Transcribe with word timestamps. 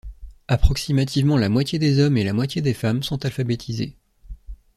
Approximativement 0.47 1.37
la 1.37 1.47
moitié 1.47 1.77
des 1.77 1.99
hommes 1.99 2.17
et 2.17 2.23
la 2.23 2.33
moitié 2.33 2.63
des 2.63 2.73
femmes 2.73 3.03
sont 3.03 3.23
alphabétisées. 3.23 3.95